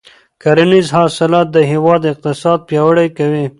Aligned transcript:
کرنیز 0.41 0.87
حاصلات 0.97 1.47
د 1.51 1.57
هېواد 1.71 2.01
اقتصاد 2.13 2.59
پیاوړی 2.69 3.07
کوي. 3.17 3.45